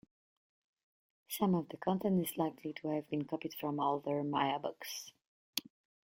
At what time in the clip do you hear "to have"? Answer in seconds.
2.81-3.07